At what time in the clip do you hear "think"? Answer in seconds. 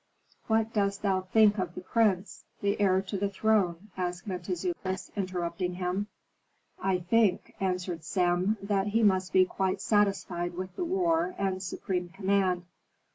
1.21-1.59, 7.01-7.53